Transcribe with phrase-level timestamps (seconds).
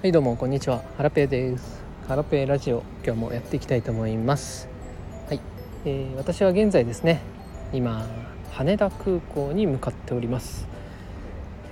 [0.00, 0.84] はいどうもこんにちは。
[0.96, 1.82] ハラペーです。
[2.06, 4.68] ハラペーラジオ今日もやっていきたいと思います。
[5.26, 5.40] はい、
[5.84, 7.20] えー、私は現在ですね
[7.72, 8.06] 今
[8.52, 10.68] 羽田空港に向かっております、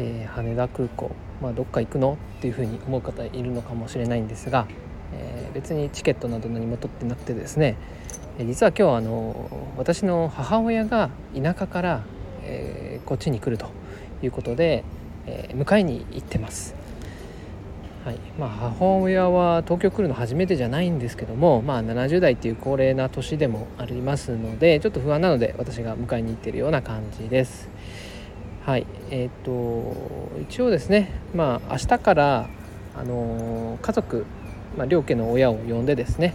[0.01, 1.13] えー、羽田空港。
[1.41, 4.67] まあどっか行くのっていうふうに思う方いるのかもしれないんですが、
[5.13, 7.77] えー、別にチケットなど何も取ってなくてですね
[8.41, 12.03] 実は今日あの私の母親が田舎から、
[12.43, 13.71] えー、こっちに来ると
[14.21, 14.83] いうことで、
[15.27, 16.75] えー、迎えに行ってます。
[18.07, 27.69] はいまあ、母親は東京来るの初めてじゃないんですけども、まあ、70代っていう高齢な年でもありますのでちょっと不安なので私が迎えに行ってるような感じです。
[28.65, 32.49] はいえーと、一応ですね、まあ、明日から、
[32.95, 34.25] あの、家族、
[34.77, 36.35] まあ、両家の親を呼んでですね、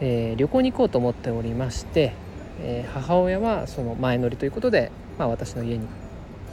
[0.00, 2.12] えー、旅行に行こうと思っておりまして、
[2.60, 5.86] えー、母親はその前乗りということで、まあ、私の家に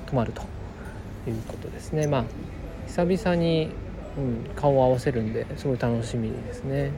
[0.05, 0.43] 泊まると
[1.27, 2.05] いうことですね。
[2.05, 2.25] まあ
[2.87, 3.71] 久々に
[4.17, 6.91] うん、顔を合わせるんですごい楽しみですね。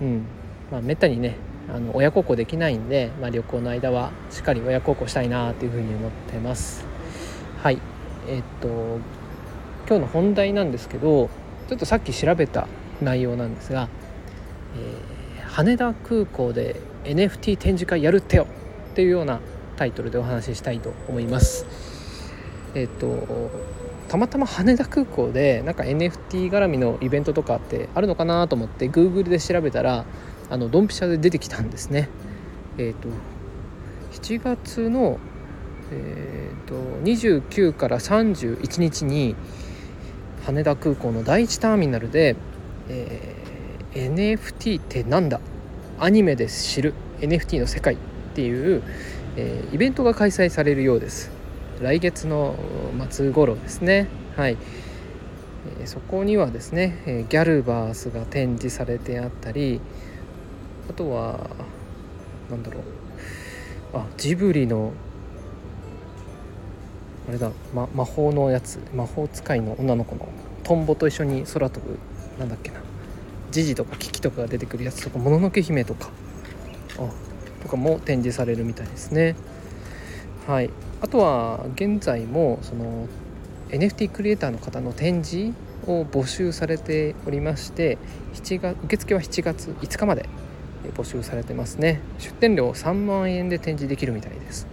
[0.00, 0.24] うん
[0.70, 1.36] まあ、めったにね
[1.68, 6.84] あの親孝行できないんで、まあ、旅行の間はしっかり親孝行したいなというふうに思ってます。
[7.62, 7.78] はい
[8.28, 8.68] え、っと
[9.86, 11.28] 今日の本題なんですけど
[11.68, 12.66] ちょっとさっき調べた
[13.02, 13.88] 内容なんですが、
[14.76, 18.46] えー、羽田空港で NFT 展示会やるってよ
[18.92, 19.40] っていうような
[19.76, 21.66] タイトルでお話ししたいと思います。
[22.74, 23.50] えっと
[24.10, 30.04] たまたま羽田空港でなんか NFT 絡みのイベントとかってあるのかなと思って Google で調べたら
[30.50, 32.08] あのドンピシャで出てきたんですね。
[32.76, 33.08] えっ、ー、と
[34.10, 35.20] 7月の、
[35.92, 39.36] えーと、29から31日に
[40.44, 42.34] 羽田空港の第一ターミナルで、
[42.88, 45.40] えー、NFT ってなんだ？
[46.00, 47.98] アニメで知る NFT の世界っ
[48.34, 48.82] ていう、
[49.36, 51.30] えー、イベントが開催されるようです。
[51.80, 52.56] 来月の
[53.08, 54.06] 末頃ですね。
[54.36, 54.58] はい、
[55.80, 59.80] え、そこにはですね、え、ギャルバースが展示されてあったり
[60.90, 61.50] あとは
[62.50, 62.82] 何だろう。
[63.94, 64.92] あジブリの
[67.28, 70.28] あれだ、ま、魔法のやつ魔法使いの女の子の
[70.64, 71.98] トンボと一緒に空飛ぶ
[72.38, 72.80] なんだっけな。
[73.50, 76.10] ジジとかキキとかが出てくるやつとかもののけ姫とか。
[76.98, 77.08] あ
[77.62, 79.34] とかも展示されるみたいですね。
[80.46, 80.70] はい。
[81.00, 83.08] あとは現在もその
[83.70, 85.52] NFT クリエイターの方の展示
[85.86, 87.98] を募集されておりまして
[88.34, 90.28] 7月受付は7月5日まで
[90.94, 92.00] 募集されてますね。
[92.18, 94.66] 出店料3万円で展示できるみたいです。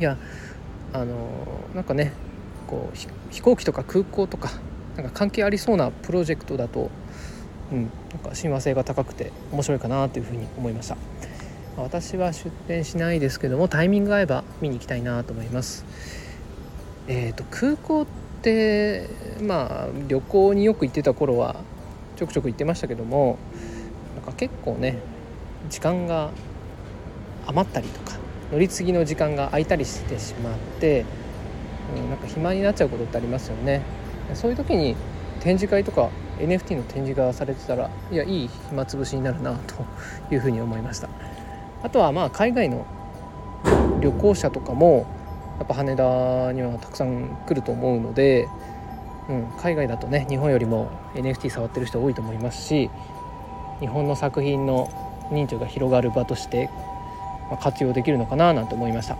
[0.00, 0.16] いや
[0.92, 1.14] あの
[1.74, 2.12] なんかね
[2.66, 2.96] こう
[3.30, 4.50] 飛行機とか空港とか
[4.96, 6.90] なんか関係ありそうなプロジェクトだと、
[7.72, 10.96] うん、なんか親和性が高くて面白いかなというふうに思いました。
[11.76, 15.84] 私は出店しないですけどもタイミング合えば見に行きたいなと思います。
[17.08, 18.06] えーと、空港っ
[18.42, 19.08] て
[19.40, 21.56] まあ旅行によく行ってた頃は
[22.16, 23.38] ちょくちょく行ってましたけども
[24.14, 24.98] なんか結構ね
[25.68, 26.30] 時間が
[27.46, 28.18] 余ったりとか
[28.52, 31.04] 乗り継ぎの時間が空いたりしてしまって、
[31.96, 33.82] うん、なんか暇になっちゃうことってありますよね。
[34.34, 34.94] そういう時に
[35.40, 39.84] 展示会とか NFT の展示がされてたらいやいい暇つぶしになるなと
[40.32, 41.08] いうふうに思いました。
[41.82, 42.86] あとはまあ海外の
[44.00, 45.06] 旅行者とかも
[45.58, 48.48] やっぱ羽田にはたくさん来ると思うので、
[49.28, 52.90] うん、海外だとね日本よりも NFT 触ってる人多いと思いますし
[53.80, 54.88] 日本の作品の
[55.30, 56.68] 認知が広がる場として、
[57.62, 59.16] 活用できるのかななんて思いました。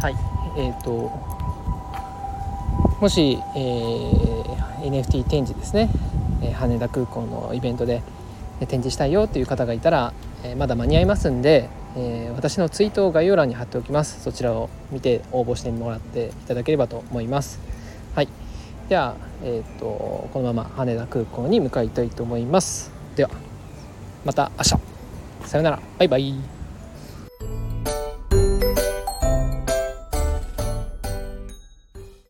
[0.00, 0.14] はい
[0.58, 1.12] えーと、
[3.00, 5.88] もし、えー、NFT 展示ですね、
[6.54, 8.02] 羽田空港のイベントで
[8.60, 10.12] 展示したいよっていう方がいたら、
[10.44, 14.22] え、まだ間に合いますんでえー、私のツイートを概要欄に貼っておきます。
[14.22, 17.58] そちらを見て応募してもらっていただければと思います。
[18.14, 18.28] はい。
[18.90, 22.92] では、えーと、このまま羽田空港に向かいたいと思います。
[23.16, 23.30] では
[24.24, 25.48] また明日。
[25.48, 25.80] さよなら。
[25.98, 26.55] バイバイ。